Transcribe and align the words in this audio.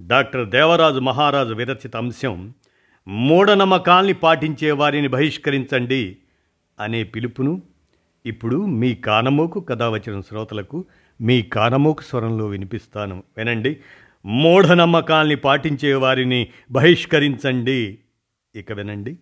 Doctor 0.00 0.50
Devaraju 0.50 0.98
మహారాజు 0.98 1.54
విరచిత 1.54 1.96
అంశం 1.96 2.54
మూఢనమ్మకాల్ని 3.08 4.12
పాటించే 4.12 4.70
వారిని 4.70 5.08
బహిష్కరించండి 5.08 6.16
అనే 6.80 7.04
పిలుపును 7.04 7.62
ఇప్పుడు 8.26 8.66
మీ 8.66 8.94
కానమోకు 8.94 9.60
కథ 9.60 9.82
వచ్చిన 9.82 10.20
శ్రోతలకు 10.20 10.84
మీ 11.20 11.42
కానమోకు 11.42 12.02
స్వరంలో 12.02 12.46
వినిపిస్తాను. 12.46 13.22
వినండి. 13.36 13.76
మూఢనమ్మకాల్ని 14.26 15.36
పాటించే 15.36 15.94
వారిని 15.94 16.48
బహిష్కరించండి. 16.70 17.98
ఇక 18.54 18.72
వినండి. 18.72 19.18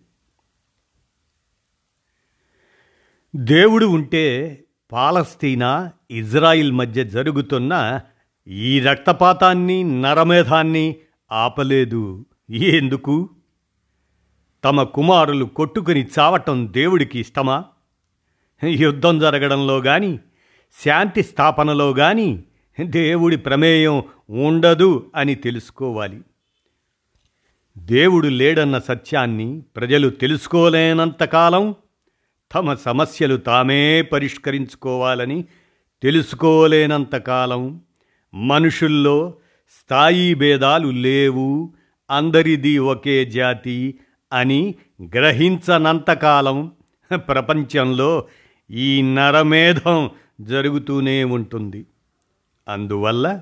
దేవుడు 3.35 3.85
ఉంటే 3.85 4.57
పాలస్తీనా 4.91 5.91
ఇజ్రాయిల్ 6.11 6.71
మధ్య 6.71 7.03
జరుగుతున్న 7.03 8.01
ఈ 8.51 8.79
రక్తపాతాన్ని 8.79 10.01
నరమేధాన్ని 10.01 10.95
ఆపలేదు. 11.31 12.25
ఎందుకు? 12.49 13.29
తమ 14.63 14.83
కుమారులు 14.83 15.45
కొట్టుకుని 15.45 16.07
చావటం 16.19 16.67
దేవుడికి 16.71 17.19
ఇష్టమా? 17.19 17.65
యుద్ధం 18.63 19.19
జరగడంలో 19.19 19.77
గాని 19.77 20.19
శాంతి 20.85 21.23
స్థాపనలో 21.23 21.91
గాని 21.91 22.43
దేవుడి 22.81 23.37
ప్రమేయం 23.37 24.03
ఉండదు 24.29 25.11
అని 25.15 25.35
తెలుసుకోవాలి. 25.35 26.21
దేవుడు 27.77 28.27
లేడన్న 28.27 28.79
సత్యాన్ని 28.79 29.61
ప్రజలు 29.75 30.09
తెలుసుకోలేనంతకాలం 30.09 31.75
తమ 32.53 32.73
సమస్యలు 32.73 33.37
తామే 33.37 34.01
పరిష్కరించుకోవాలని 34.01 35.45
తెలుసుకోలేనంతకాలం. 36.03 37.81
మనుషుల్లో 38.33 39.33
స్థాయి 39.69 40.33
భేదాలు 40.33 40.87
లేవు. 40.87 41.73
అందరిది 42.11 42.77
ఒకే 42.77 43.25
జాతి 43.25 43.99
అని 44.33 44.75
గ్రహించనంతకాలం 45.03 46.71
ప్రపంచంలో 47.15 48.27
ఈ 48.71 49.01
నరమేధం 49.01 50.09
జరుగుతూనే 50.41 51.23
ఉంటుంది. 51.23 51.85
అందువల్ల 52.67 53.41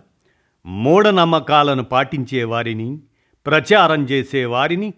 మూఢనమ్మకాలను 0.65 1.83
పాటించే 1.83 2.43
వారిని 2.43 2.99
ప్రచారం 3.45 4.03
చేసేవారిని 4.03 4.93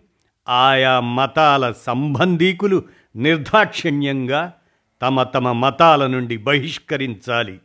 ఆయా 0.50 1.00
మతాల 1.00 1.72
సంబంధీకులు 1.72 2.84
నిర్దాక్షిణ్యంగా 3.16 4.54
తమ 5.02 5.24
తమ 5.24 5.52
మతాల 5.52 6.08
నుండి 6.08 6.38
బహిష్కరించాలి. 6.38 7.60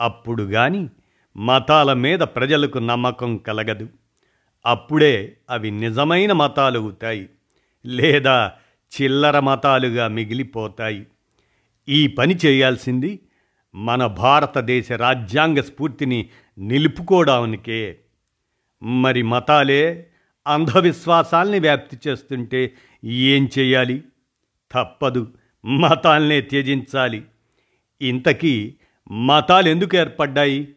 అప్పుడు 0.00 0.42
కానీ 0.42 0.88
మతాల 1.38 1.92
మీద 1.92 2.18
ప్రజలకు 2.18 2.78
నమ్మకం 2.78 3.36
కలగదు. 3.36 3.88
అప్పుడే 4.66 5.36
అవి 5.50 5.70
నిజమైన 5.70 6.32
మతాలు 6.32 6.78
అవుతాయి 6.78 7.28
లేదా 7.86 8.52
చిల్లర 9.02 9.40
మతాలుగా 9.40 10.08
మిగిలిపోతాయి. 10.08 11.06
ఈ 11.88 12.06
పని 12.06 12.36
చేయాల్సింది 12.46 13.20
మన 13.74 14.06
భారతదేశ 14.06 14.92
రాజ్యాంగ 14.92 15.60
స్ఫూర్తిని 15.60 16.28
నిలుపుకోవడానికే. 16.58 17.98
మరి 18.82 19.22
మతాలే 19.22 20.06
అంధవిశ్వాసాల్ని 20.46 21.58
వ్యాప్తి 21.58 21.98
చేస్తుంటే 22.08 22.74
ఏం 23.04 23.48
చేయాలి? 23.58 24.02
తప్పదు 24.72 25.32
మతాల్నే 25.64 26.40
త్యజించాలి. 26.40 27.24
ఇంతకీ 28.02 28.74
మతాలు 29.10 29.68
ఎందుకు 29.68 29.96
ఏర్పడ్డాయి? 29.96 30.68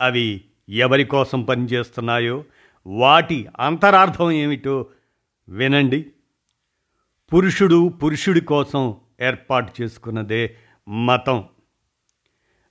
అవి 0.00 0.44
ఎవరి 0.68 1.04
కోసం 1.04 1.42
పనిచేస్తున్నాయో 1.42 2.44
వాటి 2.86 3.46
అంతరార్థం 3.60 4.30
ఏమిటో 4.30 4.86
వినండి. 5.48 6.06
పురుషుడు 7.32 7.88
పురుషుడి 7.88 8.40
కోసం 8.40 8.96
ఏర్పాటు 9.20 9.82
చేసుకున్నదే 9.82 10.56
మతం. 10.88 11.48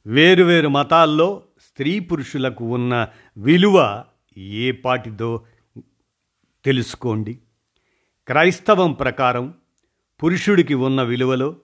వేరువేరు 0.08 0.68
మతాల్లో 0.68 1.44
స్త్రీ 1.62 2.00
పురుషులకు 2.00 2.66
ఉన్న 2.66 3.08
విలువ 3.38 4.04
ఏ 4.38 4.72
పాటిదో 4.72 5.46
తెలుసుకోండి. 6.66 7.40
క్రైస్తవం 8.28 8.94
ప్రకారం 8.94 9.54
పురుషుడికి 10.24 10.74
ఉన్న 10.74 11.04
విలువలో 11.04 11.56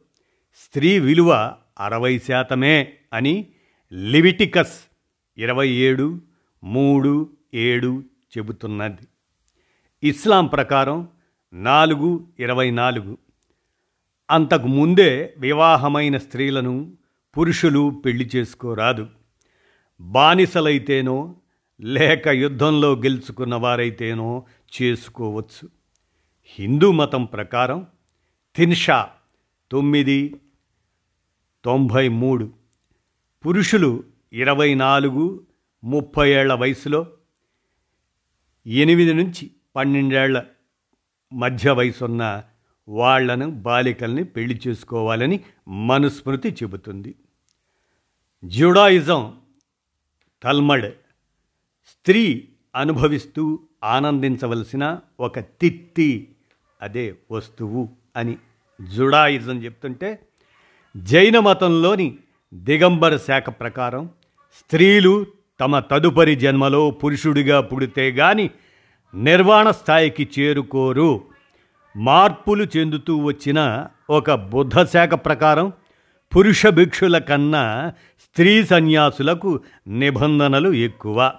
స్త్రీ 0.56 1.00
విలువ 1.00 1.56
అరవై 1.80 2.20
శాతమే 2.20 2.94
అని 3.14 3.52
లివిటికస్ 3.94 4.93
ఇరవై 5.38 5.70
ఏడు 5.70 6.22
మూడు 6.64 7.30
ఏడు 7.54 8.04
చెబుతున్నది. 8.38 9.08
ఇస్లాం 10.04 10.48
ప్రకారం 10.48 11.08
నాలుగు 11.54 12.28
ఇరవై 12.40 12.72
నాలుగు. 12.72 13.18
అంతకు 14.32 14.68
ముందే 14.68 15.36
వివాహమైన 15.38 16.18
స్త్రీలను 16.18 16.98
పురుషులు 17.38 18.02
పెళ్ళి 18.06 18.30
చేసుకోరాదు. 18.36 19.08
బానిసలైతేనో 20.02 21.36
లేక 21.82 22.28
యుద్ధంలో 22.28 22.94
గెలుచుకున్న 22.94 23.56
వారైతేనో 23.56 24.46
చేసుకోవచ్చు. 24.82 25.70
హిందూ 26.46 26.92
మతం 26.92 27.26
ప్రకారం 27.26 27.88
తిన్షా 28.56 29.10
తొమ్మిది 29.72 30.36
తొంభై 31.66 32.08
మూడు. 32.08 32.52
పురుషులు 33.46 34.04
ఇరవై 34.34 34.74
నాలుగు 34.74 35.46
ముప్పై 35.84 36.30
ఏళ్ళ 36.30 36.54
వయసులో 36.54 37.08
ఎనిమిది 38.68 39.14
నుంచి 39.14 39.52
పన్నెండేళ్ళ 39.76 40.44
మధ్య 41.34 41.72
వయసున్న 41.72 42.44
వాళ్ళను 42.88 43.50
బాలికల్ని 43.50 44.24
పెళ్ళి 44.24 44.62
చేసుకోవాలని 44.68 45.40
మనుస్మృతి 45.68 46.50
చెబుతుంది. 46.64 47.16
జుడాయిజం 48.46 49.38
తల్మడ్ 50.44 50.94
స్త్రీ 51.88 52.48
అనుభవిస్తూ 52.76 53.60
ఆనందించవలసిన 53.84 55.00
ఒక 55.20 55.40
తిత్తి 55.40 56.28
అదే 56.82 57.16
వస్తువు 57.32 57.90
అని 58.16 58.38
జుడాయిజం 58.82 59.64
చెప్తుంటే 59.64 60.20
జైన 60.98 61.40
మతంలోని 61.40 62.18
దిగంబర 62.54 63.18
శాఖ 63.18 63.50
ప్రకారం 63.50 64.10
స్త్రీలు 64.60 65.26
తమ 65.60 65.80
తదుపరి 65.80 66.36
జన్మలో 66.36 66.92
పురుషుడిగా 66.92 67.62
పుడితే 67.62 68.12
గాని 68.12 68.50
నిర్వాణ 69.16 69.72
స్థాయికి 69.72 70.30
చేరుకోరు. 70.40 71.22
మార్పులు 71.98 72.68
చెందుతూ 72.78 73.18
వచ్చిన 73.18 73.86
ఒక 74.10 74.32
బుద్ధ 74.32 74.84
శాఖ 74.84 75.10
ప్రకారం 75.10 75.74
పురుష 76.36 76.68
భిక్షుల 76.68 77.18
కన్నా 77.18 77.94
స్త్రీ 78.22 78.66
సన్యాసులకు 78.66 79.60
నిబంధనలు 79.88 80.74
ఎక్కువ. 80.74 81.34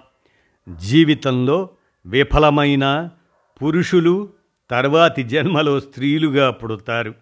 జీవితంలో 0.75 1.69
విఫలమైన 2.05 3.09
పురుషులు 3.61 4.29
తర్వాతి 4.71 5.23
జన్మలో 5.23 5.79
స్త్రీలుగా 5.79 6.51
పుడతారు. 6.51 7.13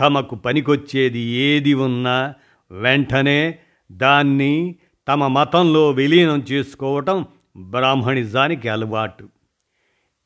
తమకు 0.00 0.34
పనికొచ్చేది 0.34 1.18
ఏది 1.18 1.74
ఉన్నా 1.74 2.34
వెంటనే 2.70 3.58
దాన్ని 3.92 4.76
తమ 5.08 5.26
మతంలో 5.26 5.90
విలీనం 5.90 6.38
చేసుకోవటం 6.52 7.26
బ్రాహ్మణిజానికి 7.56 8.68
అలవాటు. 8.68 9.28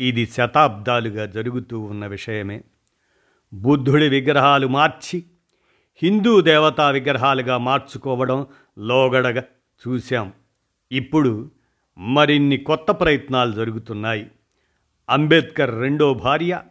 ఇది 0.00 0.26
శతాబ్దాలుగా 0.26 1.26
జరుగుతూ 1.26 1.80
ఉన్న 1.80 2.06
విషయమే. 2.06 2.64
బుద్ధుడి 3.52 4.08
విగ్రహాలు 4.08 4.66
మార్చి 4.66 5.24
హిందూ 6.02 6.40
దేవతా 6.40 6.90
విగ్రహాలుగా 6.90 7.58
మార్చుకోవడం 7.58 8.46
లోగడగా 8.78 9.44
చూశాం. 9.88 10.32
ఇప్పుడు 10.92 11.50
మరిన్ని 11.98 12.56
కొత్త 12.56 12.90
ప్రయత్నాలు 12.90 13.52
జరుగుతున్నాయి. 13.52 14.30
అంబేద్కర్ 15.08 15.80
రెండో 15.80 16.14
భార్య 16.14 16.62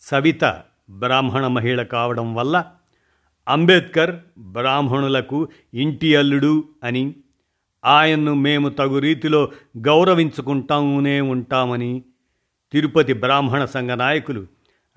సవిత 0.00 0.44
బ్రాహ్మణ 0.90 1.46
మహిళ 1.46 1.82
కావడం 1.82 2.34
వల్ల 2.34 2.66
అంబేద్కర్ 3.48 4.16
బ్రాహ్మణులకు 4.38 5.48
ఇంటి 5.74 6.16
అల్లుడు 6.16 6.64
అని 6.84 7.14
ఆయన్ను 7.84 8.34
మేము 8.34 8.68
తగు 8.68 8.98
రీతిలో 8.98 9.52
గౌరవించుకుంటామునే 9.78 11.20
ఉంటామని 11.20 12.02
తిరుపతి 12.72 13.12
బ్రాహ్మణ 13.12 13.64
సంఘ 13.64 13.90
నాయకులు 13.90 14.46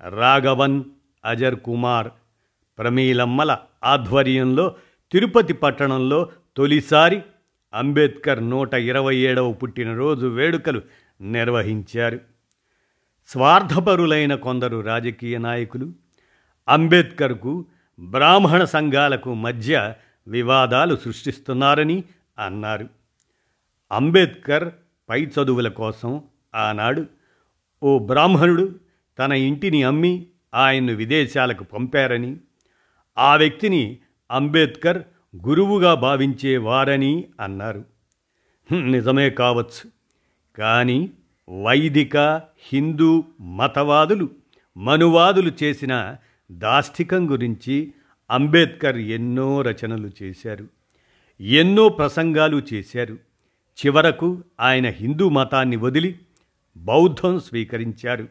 రాఘవన్ 0.08 0.84
అజర్ 1.24 1.54
కుమార్ 1.54 2.08
ప్రమీలమ్మల 2.78 3.58
ఆధ్వర్యంలో 3.84 4.74
తిరుపతి 5.12 5.52
పట్టణంలో 5.52 6.28
తొలిసారి 6.56 7.22
అంబేద్కర్ 7.74 8.50
నూట 8.50 8.74
ఇరవై 8.74 9.16
ఏడవ 9.16 9.52
పుట్టినరోజు 9.52 10.26
వేడుకలు 10.26 10.82
నిర్వహించారు. 11.20 12.20
స్వార్థపరులైన 13.28 14.34
కొందరు 14.34 14.80
రాజకీయ 14.80 15.38
నాయకులు 15.38 15.92
అంబేద్కర్కు 16.68 17.64
బ్రాహ్మణ 18.00 18.64
సంఘాలకు 18.64 19.34
మధ్య 19.34 19.94
వివాదాలు 20.28 20.96
సృష్టిస్తున్నారని 20.96 22.04
అన్నారు. 22.38 22.88
అంబేద్కర్ 23.92 24.70
పై 25.08 25.26
చదువుల 25.26 25.68
కోసం 25.68 26.22
ఆనాడు 26.54 27.06
ఓ 27.82 27.98
బ్రాహ్మణుడు 27.98 28.74
తన 29.18 29.32
ఇంటిని 29.32 29.82
అమ్మి 29.82 30.26
ఆయన్ను 30.54 30.92
విదేశాలకు 30.92 31.64
పంపారని 31.64 32.36
ఆ 33.18 33.36
వ్యక్తిని 33.36 33.98
అంబేద్కర్ 34.30 35.02
గురువుగా 35.36 35.94
భావించేవారని 35.94 37.24
అన్నారు. 37.40 37.84
నిజమే 38.72 39.30
కావచ్చు. 39.30 39.90
కానీ 40.58 41.10
వైదిక 41.62 42.16
హిందూ 42.60 43.24
మతవాదులు 43.40 44.28
మనువాదులు 44.76 45.52
చేసిన 45.62 46.16
దాష్టికం 46.52 47.30
గురించి 47.30 47.92
అంబేద్కర్ 48.30 48.96
ఎన్నో 48.96 49.62
రచనలు 49.62 50.10
చేశారు. 50.22 50.81
ఎన్నో 51.42 51.88
ప్రసంగాలు 51.88 52.62
చేశారు. 52.72 53.14
చివరకు 53.86 54.44
ఆయన 54.60 54.86
హిందూ 54.86 55.28
మతాన్ని 55.28 55.76
వదిలి 55.76 56.18
బౌద్ధం 56.76 57.40
స్వీకరించారు. 57.40 58.28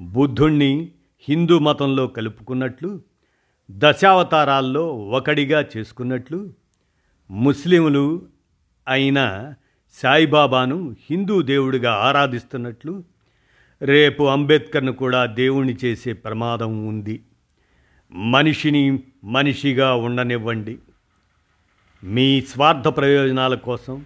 బుద్ధుణ్ణి 0.00 0.88
హిందూ 1.28 1.58
మతంలో 1.58 2.06
కలుపుకున్నట్లు 2.06 3.02
దశావతారాల్లో 3.70 4.88
ఒకడిగా 4.88 5.66
చేసుకున్నట్లు 5.76 6.52
ముస్లింలు 7.30 8.26
అయిన 8.88 9.52
సాయిబాబాను 9.92 10.96
హిందూ 11.10 11.42
దేవుడిగా 11.42 11.92
ఆరాధిస్తున్నట్లు 11.92 13.04
రేపు 13.82 14.22
అంబేద్కర్ను 14.22 14.92
కూడా 14.92 15.26
దేవుణ్ణి 15.26 15.76
చేసే 15.84 16.12
ప్రమాదం 16.12 16.88
ఉంది. 16.88 17.22
మనిషిని 18.12 18.98
మనిషిగా 19.24 19.94
ఉండనివ్వండి. 19.94 20.78
మీ 22.04 22.40
స్వార్థ 22.40 22.88
ప్రయోజనాల 22.88 23.54
కోసం 23.54 24.04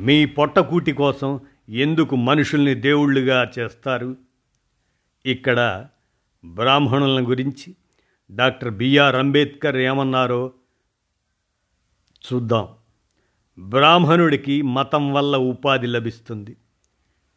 మీ 0.00 0.24
పొట్టకూటి 0.24 0.92
కోసం 0.92 1.40
ఎందుకు 1.68 2.16
మనుషుల్ని 2.16 2.74
దేవుళ్ళుగా 2.74 3.52
చేస్తారు? 3.58 4.16
ఇక్కడ 5.26 5.86
బ్రాహ్మణుల 6.44 7.28
గురించి 7.28 7.76
డాక్టర్ 8.30 8.70
బిఆర్ 8.70 9.16
అంబేద్కర్ 9.16 9.76
ఏమన్నారో 9.76 10.52
చూద్దాం. 12.32 12.68
బ్రాహ్మణుడికి 13.58 14.62
మతం 14.62 15.12
వల్ల 15.12 15.36
ఉపాధి 15.36 15.86
లభిస్తుంది. 15.86 16.56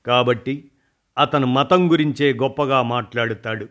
కాబట్టి 0.05 0.71
అతను 1.17 1.47
మతం 1.47 1.91
గురించే 1.91 2.33
గొప్పగా 2.33 2.81
మాట్లాడుతాడు. 2.81 3.67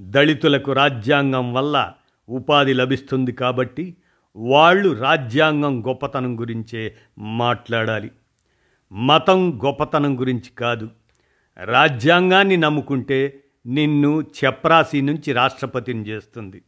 దళితులకు 0.00 0.72
రాజ్యాంగం 0.72 1.52
వల్ల 1.52 1.92
ఉపాధి 2.28 2.72
లభిస్తుంది 2.72 3.32
కాబట్టి 3.32 3.96
వాళ్ళు 4.36 4.92
రాజ్యాంగం 4.92 5.86
గొప్పతనం 5.86 6.40
గురించే 6.40 6.96
మాట్లాడాలి. 7.18 8.10
మతం 8.92 9.60
గొప్పతనం 9.64 10.20
గురించి 10.20 10.50
కాదు. 10.58 10.90
రాజ్యాంగాన్ని 11.64 12.56
నమ్ముకుంటే 12.56 13.40
నిన్ను 13.66 14.20
చెప్రాసి 14.44 15.02
నుంచి 15.02 15.32
రాష్ట్రపతిని 15.32 16.02
చేస్తుంది. 16.02 16.62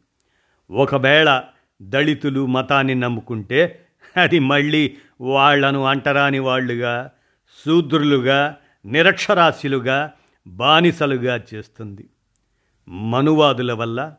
ఒకవేళ 0.71 1.43
దళితులు 1.81 2.45
మతాన్ని 2.45 2.95
నమ్ముకుంటే 2.95 3.85
అది 4.17 4.39
మళ్ళీ 4.39 4.97
వాళ్ళను 5.21 5.83
అంటరాని 5.83 6.39
వాళ్ళుగా 6.39 7.11
శూద్రులుగా 7.65 8.55
నిరక్షరాస్యులుగా 8.85 10.11
బానిసలుగా 10.47 11.43
చేస్తుంది. 11.53 12.09
మనువాదుల 12.87 13.73
వల్ల 13.73 14.13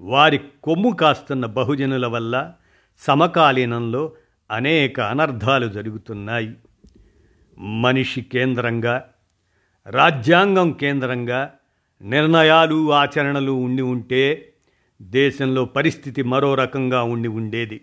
వారి 0.00 0.38
కొమ్ము 0.62 0.90
కాస్తున్న 0.90 1.46
బహుజనుల 1.46 2.06
వల్ల 2.06 2.54
సమకాలీనంలో 2.98 4.12
అనేక 4.50 5.00
అనర్థాలు 5.00 5.68
జరుగుతున్నాయి. 5.68 6.54
మనిషి 7.58 8.20
కేంద్రంగా 8.20 9.04
రాజ్యాంగం 9.86 10.72
కేంద్రంగా 10.72 11.52
నిర్ణయాలు 12.02 12.92
ఆచరణలు 12.92 13.52
ఉండి 13.52 13.82
ఉంటే 13.82 14.52
దేశంలో 15.02 15.64
పరిస్థితి 15.64 16.22
మరో 16.22 16.54
రకంగా 16.54 17.02
ఉండి 17.02 17.28
ఉండేది. 17.28 17.80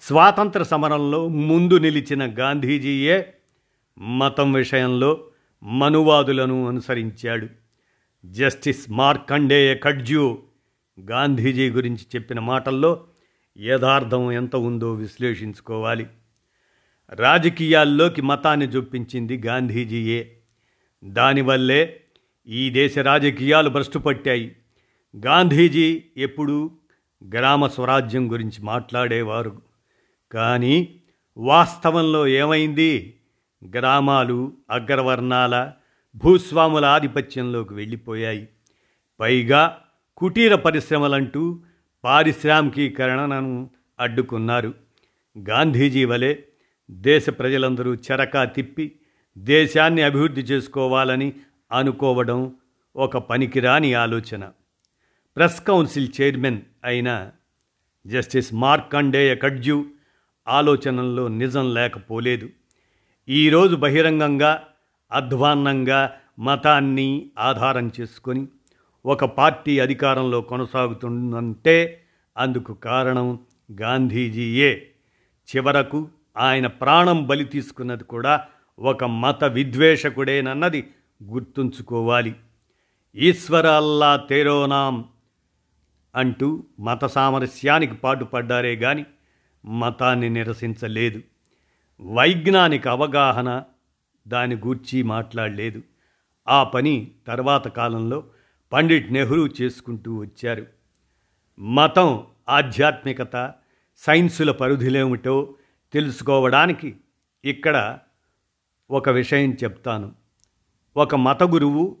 స్వాతంత్ర 0.00 0.62
సమరంలో 0.62 1.28
ముందు 1.28 1.78
నిలిచిన 1.78 2.34
గాంధీజీయే 2.38 3.34
మతం 3.98 4.52
విషయంలో 4.52 5.24
మనువాదులను 5.62 6.68
అనుసరించాడు. 6.68 7.48
జస్టిస్ 8.26 8.90
మార్కండేయ 8.90 9.74
కడ్జ్యూ 9.74 10.38
గాంధీజీ 11.00 11.70
గురించి 11.70 12.06
చెప్పిన 12.14 12.40
మాటల్లో 12.40 13.04
యథార్థం 13.60 14.32
ఎంత 14.32 14.56
ఉందో 14.56 14.92
విశ్లేషించుకోవాలి. 14.92 16.06
రాజకీయాల్లోకి 17.10 18.22
మతాన్ని 18.22 18.66
జొప్పించింది 18.66 19.42
గాంధీజీయే. 19.46 20.36
దానివల్లే 21.04 22.00
ఈ 22.46 22.70
దేశ 22.70 22.98
రాజకీయాలు 22.98 23.70
భ్రష్టుపట్టాయి. 23.70 24.56
గాంధీజీ 25.16 26.02
ఎప్పుడూ 26.16 26.70
గ్రామ 27.34 27.66
స్వరాజ్యం 27.66 28.32
గురించి 28.32 28.64
మాట్లాడేవారు. 28.64 29.62
కానీ 30.32 31.00
వాస్తవంలో 31.36 32.26
ఏమైంది? 32.26 33.20
గ్రామాలు 33.76 34.52
అగ్రవర్ణాల 34.70 35.72
భూస్వాముల 36.16 36.84
ఆధిపత్యంలోకి 36.84 37.74
వెళ్ళిపోయాయి. 37.74 38.48
పైగా 39.20 39.78
కుటీర 40.16 40.54
పరిశ్రమలంటూ 40.54 41.60
పారిశ్రామికీకరణను 42.08 43.70
అడ్డుకున్నారు. 44.00 44.74
గాంధీజీ 45.38 46.04
వలె 46.04 46.36
దేశ 46.90 47.30
ప్రజలందరూ 47.30 47.94
చెరకా 47.94 48.44
తిప్పి 48.44 48.92
దేశాన్ని 49.38 50.02
అభివృద్ధి 50.02 50.40
చేసుకోవాలని 50.40 51.32
అనుకోవడం 51.72 52.56
ఒక 52.96 53.16
పనికిరాని 53.16 53.94
ఆలోచన. 53.94 54.50
ప్రెస్ 55.36 55.60
కౌన్సిల్ 55.64 56.08
చైర్మన్ 56.20 56.60
అయిన 56.84 57.30
జస్టిస్ 58.06 58.54
మార్కండేయ 58.54 59.34
కడ్జు 59.34 59.84
ఆలోచనల్లో 60.48 61.28
నిజం 61.28 61.74
లేకపోలేదు. 61.74 62.48
ఈరోజు 63.28 63.76
బహిరంగంగా 63.76 64.64
అధ్వాన్నంగా 65.12 66.16
మతాన్ని 66.38 67.30
ఆధారం 67.38 67.90
చేసుకొని 68.00 68.48
ఒక 69.06 69.24
పార్టీ 69.24 69.78
అధికారంలో 69.78 70.40
కొనసాగుతుందంటే 70.40 72.04
అందుకు 72.38 72.74
కారణం 72.74 73.38
గాంధీజీయే. 73.80 74.90
చివరకు 75.56 76.08
ఆయన 76.36 76.66
ప్రాణం 76.66 77.26
బలి 77.26 77.44
తీసుకున్నది 77.44 78.04
కూడా 78.04 78.46
ఒక 78.78 79.04
మత 79.04 79.44
విద్వేషకుడేనన్నది 79.44 80.90
గుర్తుంచుకోవాలి. 81.24 82.34
ఈశ్వర 83.14 83.66
అల్లా 83.66 84.16
తేరోనాం 84.16 85.04
అంటూ 86.14 86.64
మత 86.80 87.04
సామరస్యానికి 87.04 87.94
పాటుపడ్డారే 87.94 88.76
గాని 88.76 89.04
మతాన్ని 89.64 90.30
నిరసించలేదు. 90.30 91.22
వైజ్ఞానిక 92.00 92.88
అవగాహన 92.88 93.62
దాని 94.28 94.54
గూర్చి 94.54 95.02
మాట్లాడలేదు. 95.02 95.82
ఆ 96.48 96.64
పని 96.64 97.10
తర్వాత 97.26 97.68
కాలంలో 97.68 98.24
పండిట్ 98.72 99.12
నెహ్రూ 99.12 99.46
చేసుకుంటూ 99.46 100.16
వచ్చారు. 100.16 100.66
మతం 101.58 102.26
ఆధ్యాత్మికత 102.48 103.54
సైన్సుల 103.96 104.50
పరిధిలేమిటో 104.50 105.54
తెలుసుకోవడానికి 105.92 106.96
ఇక్కడ 107.44 107.98
ఒక 108.90 109.08
విషయం 109.08 109.52
చెప్తాను. 109.52 110.14
ఒక 110.96 111.14
మత 111.14 111.42
గురువు 111.42 111.96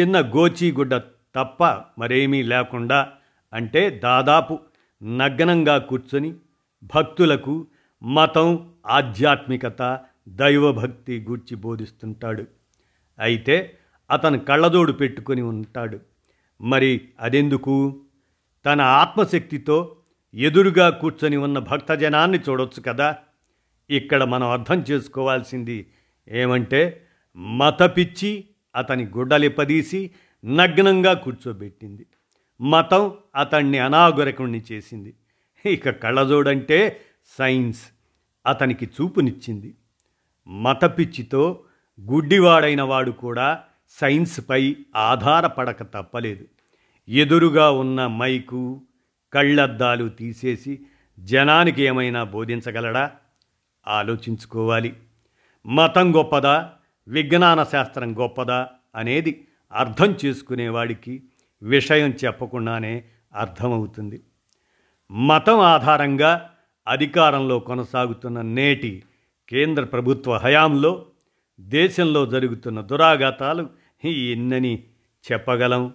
చిన్న 0.00 0.20
గోచీగుడ్డ 0.20 0.96
తప్ప 1.34 1.64
మరేమీ 1.98 2.42
లేకుండా 2.42 3.12
అంటే 3.52 3.90
దాదాపు 3.90 4.58
నగ్నంగా 5.02 5.78
కూర్చొని 5.78 6.34
భక్తులకు 6.82 7.66
మతం 8.02 8.72
ఆధ్యాత్మికత 8.86 10.00
దైవభక్తి 10.28 11.26
గూర్చి 11.28 11.54
బోధిస్తుంటాడు. 11.56 12.46
అయితే 13.18 13.78
అతను 14.10 14.38
కళ్ళజోడు 14.38 14.92
పెట్టుకొని 14.92 15.42
ఉంటాడు. 15.42 16.00
మరి 16.60 17.00
అదెందుకు? 17.20 18.00
తన 18.66 18.80
ఆత్మశక్తితో 18.80 19.96
ఎదురుగా 20.34 20.90
కూర్చొని 20.90 21.36
ఉన్న 21.36 21.58
భక్తజనాన్ని 21.58 22.38
చూడొచ్చు 22.38 22.82
కదా. 22.82 23.16
ఇక్కడ 23.90 24.24
మనం 24.24 24.48
అర్థం 24.48 24.84
చేసుకోవాల్సింది 24.90 25.86
ఏమంటే 26.28 27.06
మతపిచ్చి 27.36 28.44
అతని 28.76 29.04
గుడ్డలిపదీసి 29.04 30.10
నగ్నంగా 30.44 31.12
కూర్చోబెట్టింది. 31.12 32.06
మతం 32.60 33.12
అతన్ని 33.36 33.78
అనాగరికుణ్ణి 33.78 34.62
చేసింది. 34.72 35.14
ఇక 35.66 35.90
కళ్ళజోడంటే 35.90 37.00
సైన్స్. 37.38 37.82
అతనికి 38.46 38.86
చూపునిచ్చింది. 38.86 39.74
మతపిచ్చితో 40.48 41.60
గుడ్డివాడైన 42.00 42.82
వాడు 42.82 43.10
కూడా 43.10 43.62
సైన్స్పై 43.90 44.76
ఆధారపడక 44.96 45.82
తప్పలేదు. 45.82 46.44
ఎదురుగా 47.08 47.70
ఉన్న 47.70 48.06
మైకు 48.06 48.82
కళ్ళద్దాలు 49.32 50.08
తీసేసి 50.08 50.80
జనానికి 51.20 51.82
ఏమైనా 51.82 52.24
బోధించగలడా? 52.24 53.10
ఆలోచించుకోవాలి. 53.88 54.96
మతం 55.66 56.16
గొప్పదా? 56.16 56.72
విజ్ఞాన 57.08 57.62
శాస్త్రం 57.62 58.18
గొప్పదా? 58.18 58.68
అనేది 58.96 59.46
అర్థం 59.72 60.16
చేసుకునేవాడికి 60.24 61.22
విషయం 61.62 62.10
చెప్పకుండానే 62.24 63.04
అర్థమవుతుంది. 63.34 64.22
మతం 65.10 65.60
ఆధారంగా 65.60 66.50
అధికారంలో 66.88 67.58
కొనసాగుతున్న 67.58 68.42
నేటి 68.42 69.02
కేంద్ర 69.48 69.84
ప్రభుత్వ 69.84 70.36
హయాంలో 70.36 71.06
దేశంలో 71.60 72.26
జరుగుతున్న 72.26 72.80
దురాఘాతాలు 72.80 73.79
ఎన్నని 74.08 74.82
చెప్పగలం. 75.32 75.94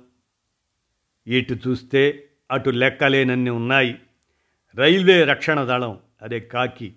ఇటు 1.27 1.57
చూస్తే 1.67 2.23
అటు 2.51 2.69
లెక్కలేనన్ని 2.69 3.49
ఉన్నాయి. 3.49 3.95
రైల్వే 4.75 5.23
రక్షణ 5.23 5.63
దళం 5.63 5.99
అదే 6.21 6.39
కాకి 6.39 6.93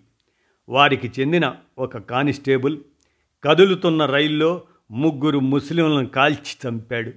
వారికి 0.68 1.12
చెందిన 1.20 1.56
ఒక 1.78 1.98
కానిస్టేబుల్ 1.98 2.78
కదులుతున్న 3.44 4.06
రైల్లో 4.06 4.62
ముగ్గురు 4.90 5.38
ముస్లింలను 5.38 6.06
కాల్చి 6.06 6.68
చంపాడు. 6.68 7.12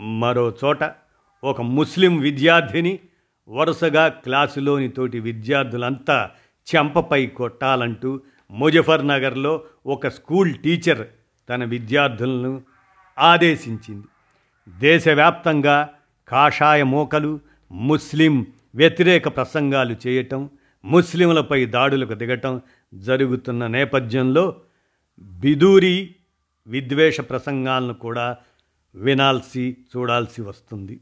మరో 0.00 0.54
చోట 0.64 0.92
ఒక 1.44 1.60
ముస్లిం 1.60 2.18
విద్యార్థిని 2.18 2.98
వరుసగా 3.48 4.08
క్లాసులోని 4.08 4.88
తోటి 4.88 5.20
విద్యార్థులంతా 5.20 6.30
చెంపపై 6.74 7.26
కొట్టాలంటూ 7.26 8.20
ముజఫర్నగర్లో 8.50 9.64
ఒక 9.86 10.08
స్కూల్ 10.08 10.54
టీచర్ 10.54 11.08
తన 11.48 11.64
విద్యార్థులను 11.64 12.62
ఆదేశించింది. 13.18 14.06
దేశవ్యాప్తంగా 14.68 15.88
కాషాయ 16.28 16.82
మోకలు 16.82 17.40
ముస్లిం 17.72 18.46
వ్యతిరేక 18.74 19.28
ప్రసంగాలు 19.28 19.96
చేయటం 20.06 20.50
ముస్లింలపై 20.84 21.64
దాడులకు 21.64 22.14
దిగటం 22.14 22.60
జరుగుతున్న 22.94 23.66
నేపథ్యంలో 23.66 24.56
బిదూరి 25.20 26.14
విద్వేష 26.66 27.20
ప్రసంగాలను 27.20 27.94
కూడా 27.94 28.36
వినాల్సి 28.94 29.76
చూడాల్సి 29.96 30.42
వస్తుంది. 30.42 31.00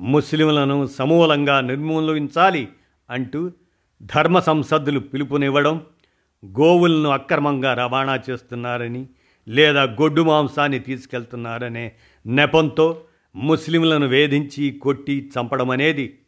ముస్లింలను 0.00 0.86
సమూలంగా 0.86 1.60
నిర్మూలించాలి 1.60 2.68
అంటూ 3.10 3.52
ధర్మ 4.02 4.38
సంసద్దులు 4.38 5.00
పిలుపునివ్వడం 5.00 5.86
గోవులను 6.46 7.10
అక్రమంగా 7.10 7.74
రవాణా 7.74 8.20
చేస్తున్నారని 8.30 9.06
లేదా 9.48 9.84
గొడ్డు 9.84 10.22
మాంసాన్ని 10.22 10.78
తీసుకెళ్తున్నారనే 10.78 11.92
నెపంతో 12.26 13.04
ముస్లింలను 13.36 14.06
వేధించి 14.06 14.70
కొట్టి 14.70 15.30
చంపడం 15.38 15.70
అనేది 15.70 16.18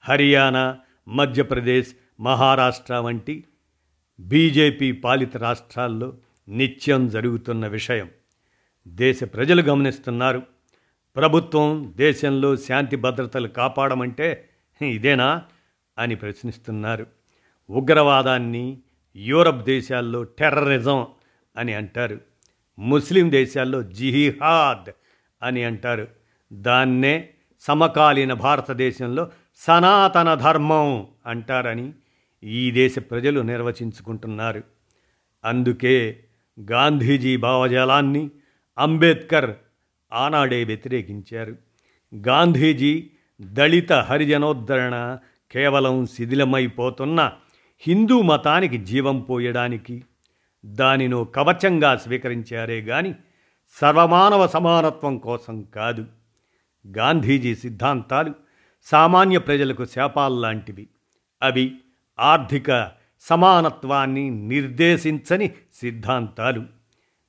హర్యానా 0.00 0.78
మధ్యప్రదేశ్ 1.08 1.94
మహారాష్ట్ర 2.20 2.94
వంటి 2.94 3.44
బీజేపీ 4.20 4.92
పాలిత 4.92 5.36
రాష్ట్రాల్లో 5.36 6.16
నిత్యం 6.48 7.08
జరుగుతున్న 7.08 7.66
విషయం. 7.66 8.10
దేశ 8.88 9.24
ప్రజలు 9.24 9.62
గమనిస్తున్నారు. 9.62 10.42
ప్రభుత్వం 11.16 11.92
దేశంలో 11.96 12.56
శాంతి 12.56 12.96
భద్రతలు 12.96 13.48
కాపాడమంటే 13.48 14.48
ఇదేనా 14.82 15.42
అని 15.98 16.14
ప్రశ్నిస్తున్నారు. 16.14 17.06
ఉగ్రవాదాన్ని 17.70 18.78
యూరప్ 19.16 19.64
దేశాల్లో 19.64 20.22
టెర్రరిజం 20.22 21.06
అని 21.56 21.74
అంటారు. 21.74 22.20
ముస్లిం 22.78 23.30
దేశాల్లో 23.30 23.82
జిహాద్ 23.82 24.90
అని 25.42 25.64
అంటారు. 25.64 26.08
దాన్నే 26.52 27.28
సమకాలీన 27.60 28.32
భారతదేశంలో 28.32 29.30
సనాతన 29.56 30.34
ధర్మం 30.34 31.06
అంటారని 31.26 31.92
ఈ 32.44 32.70
దేశ 32.70 32.98
ప్రజలు 32.98 33.40
నిర్వచించుకుంటున్నారు. 33.40 34.62
అందుకే 35.44 36.24
గాంధీజీ 36.60 37.36
భావజాలాన్ని 37.36 38.30
అంబేద్కర్ 38.78 39.50
ఆనాడే 40.12 40.64
వ్యతిరేకించారు. 40.64 41.56
గాంధీజీ 42.14 43.10
దళిత 43.40 43.92
హరిజనోద్ధరణ 43.92 45.18
కేవలం 45.52 46.06
శిథిలమైపోతున్న 46.06 47.32
హిందూ 47.78 48.22
మతానికి 48.22 48.78
జీవం 48.78 49.20
పోయడానికి 49.20 50.04
దానిను 50.64 51.24
కవచంగా 51.24 51.96
స్వీకరించారే 51.96 52.80
గాని 52.80 53.14
సర్వమానవ 53.80 54.46
సమానత్వం 54.46 55.18
కోసం 55.18 55.62
కాదు. 55.62 56.06
గాంధీజీ 56.86 57.54
సిద్ధాంతాలు 57.54 58.34
సామాన్య 58.84 59.38
ప్రజలకు 59.38 59.84
శాపాల్లాంటివి 59.84 60.88
అవి 61.42 61.72
ఆర్థిక 62.20 62.90
సమానత్వాన్ని 63.20 64.30
నిర్దేశించని 64.30 65.50
సిద్ధాంతాలు. 65.74 66.64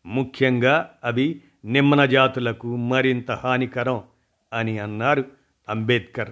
ముఖ్యంగా 0.06 0.92
అవి 1.04 1.42
నిమ్న 1.66 2.06
జాతులకు 2.06 2.76
మరింత 2.76 3.32
హానికరం 3.32 4.02
అని 4.54 4.80
అన్నారు 4.80 5.26
అంబేద్కర్. 5.70 6.32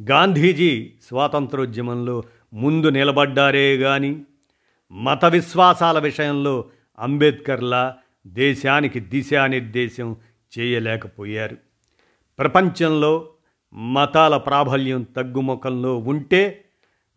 గాంధీజీ 0.00 0.92
స్వాతంత్రోద్యమంలో 1.08 2.22
ముందు 2.54 2.86
నిలబడ్డారే 2.86 3.76
గాని 3.76 4.22
మత 4.92 5.24
విశ్వాసాల 5.24 5.98
విషయంలో 5.98 6.64
అంబేద్కర్లా 6.98 7.96
దేశానికి 8.26 9.00
దిశానిర్దేశం 9.00 10.16
చేయలేకపోయారు. 10.58 11.56
ప్రపంచంలో 12.38 13.30
మతాల 13.74 14.36
ప్రాబల్యం 14.36 15.02
తగ్గుముఖంలో 15.02 15.98
ఉంటే 15.98 16.64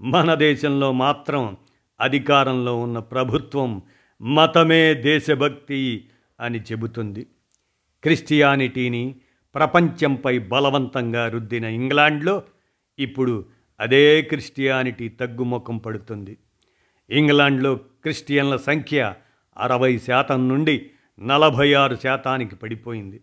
మన 0.01 0.33
దేశంలో 0.33 0.91
మాత్రం 0.91 1.57
అధికారంలో 2.01 2.79
ఉన్న 2.79 2.99
ప్రభుత్వం 2.99 3.81
మతమే 4.21 4.93
దేశభక్తి 4.93 6.07
అని 6.39 6.59
చెబుతుంది. 6.59 7.27
క్రిస్టియానిటీని 8.03 9.15
ప్రపంచంపై 9.55 10.39
బలవంతంగా 10.39 11.29
రుద్దిన 11.29 11.65
ఇంగ్లాండ్లో 11.65 12.43
ఇప్పుడు 12.99 13.45
అదే 13.79 14.21
క్రిస్టియానిటీ 14.21 15.09
తగ్గుముఖం 15.09 15.77
పడుతుంది. 15.77 16.37
ఇంగ్లాండ్లో 17.09 17.75
క్రిస్టియన్ల 17.75 18.55
సంఖ్య 18.55 19.13
అరవై 19.57 19.97
శాతం 19.97 20.49
నుండి 20.49 20.89
నలభై 21.19 21.73
ఆరు 21.73 21.95
శాతానికి 21.95 22.55
పడిపోయింది. 22.55 23.21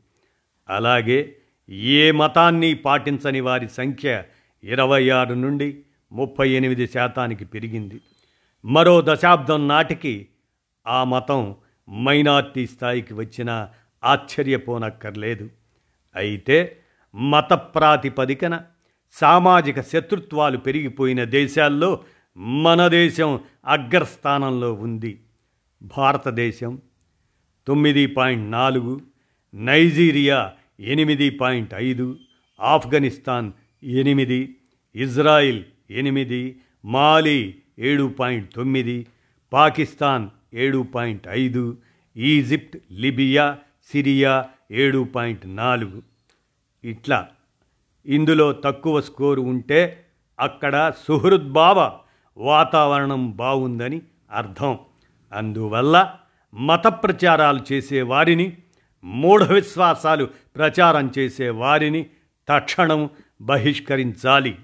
అలాగే 0.68 1.36
ఏ 1.70 2.10
మతాన్ని 2.10 2.74
పాటించని 2.74 3.40
వారి 3.40 3.68
సంఖ్య 3.68 4.22
ఇరవై 4.64 5.08
ఆరు 5.08 5.34
నుండి 5.34 5.80
ముప్పై 6.12 6.50
ఎనిమిది 6.50 6.86
శాతానికి 6.86 7.44
పెరిగింది. 7.44 8.00
మరో 8.64 9.02
దశాబ్దం 9.04 9.68
నాటికి 9.68 10.28
ఆ 10.86 11.04
మతం 11.04 11.54
మైనార్టీ 11.90 12.66
స్థాయికి 12.66 13.14
వచ్చిన 13.14 13.68
ఆశ్చర్యపోనక్కర్లేదు. 14.04 15.50
అయితే 16.16 16.76
మత 17.14 17.52
ప్రాతిపదికన 17.52 18.60
సామాజిక 19.12 19.80
శత్రుత్వాలు 19.80 20.58
పెరిగిపోయిన 20.58 21.24
దేశాల్లో 21.24 22.04
మన 22.36 22.88
దేశం 22.88 23.40
అగ్రస్థానంలో 23.66 24.72
ఉంది. 24.72 25.20
భారతదేశం 25.82 26.80
తొమ్మిది 27.66 28.06
పాయింట్ 28.06 28.50
నాలుగు 28.50 29.00
నైజీరియా 29.54 30.52
ఎనిమిది 30.80 31.30
పాయింట్ 31.30 31.74
ఐదు 31.74 32.16
ఆఫ్ఘనిస్తాన్ 32.60 33.52
ఎనిమిది 33.84 34.56
ఇజ్రాయిల్ 34.96 35.64
ఎనిమిది 35.90 36.56
మాలి 36.84 37.62
ఏడు 37.78 38.14
పాయింట్ 38.18 38.54
తొమ్మిది 38.54 39.06
పాకిస్తాన్ 39.52 40.28
ఏడు 40.54 40.78
పాయింట్ 40.78 41.28
ఐదు 41.30 41.76
ఈజిప్ట్ 42.16 42.76
లిబియా 42.92 43.58
సిరియా 43.92 44.44
ఏడు 44.72 45.08
పాయింట్ 45.14 45.56
నాలుగు. 45.56 46.02
ఇట్లా 46.84 47.28
ఇందులో 48.06 48.52
తక్కువ 48.52 49.00
స్కోరు 49.00 49.42
ఉంటే 49.42 50.04
అక్కడ 50.40 50.92
సుహృద్భావ 51.08 51.98
వాతావరణం 52.36 53.30
బాగుందని 53.30 54.02
అర్థం. 54.30 54.78
అందువల్ల 55.32 56.14
మత 56.54 56.86
ప్రచారాలు 56.86 57.60
చేసే 57.72 58.02
వారిని 58.02 58.56
మూఢ 59.04 59.42
విశ్వాసాలు 59.42 60.24
ప్రచారం 60.56 61.12
చేసే 61.18 61.48
వారిని 61.48 62.06
తక్షణం 62.48 63.10
బహిష్కరించాలి. 63.40 64.58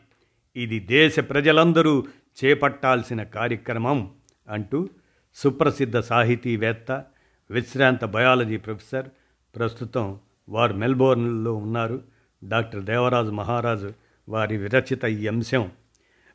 ఇది 0.57 0.81
దేశ 0.81 1.21
ప్రజలందరూ 1.21 2.05
చేపట్టాల్సిన 2.45 3.23
కార్యక్రమం 3.23 4.11
అంటూ 4.49 4.89
సుప్రసిద్ధ 5.35 5.99
సాహితీవేత్త 5.99 7.05
విశ్రాంత 7.50 8.05
బయాలజీ 8.05 8.57
ప్రొఫెసర్ 8.57 9.09
ప్రస్తుతం 9.57 10.19
వారు 10.49 10.75
మెల్బోర్న్లో 10.75 11.55
ఉన్నారు. 11.55 12.03
డాక్టర్ 12.45 12.83
దేవరాజు 12.83 13.31
మహారాజు 13.31 13.93
వారి 14.29 14.57
విరచిత 14.57 15.05
ఈ 15.05 15.27
అంశం 15.27 15.71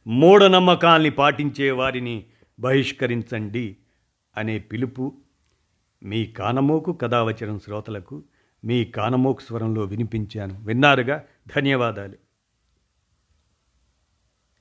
మూఢనమ్మకాల్ని 0.07 1.09
పాటించే 1.09 1.71
వారిని 1.71 2.25
బహిష్కరించండి 2.59 3.77
అనే 4.37 4.59
పిలుపు 4.59 5.17
మీ 6.03 6.25
కానమోకు 6.25 6.93
కథావచనం 6.93 7.59
శ్రోతలకు 7.59 8.23
మీ 8.65 8.85
కానమోకు 8.85 9.41
స్వరంలో 9.41 9.81
వినిపించాను. 9.81 10.65
విన్నారుగా? 10.65 11.23
ధన్యవాదాలు. 11.55 12.24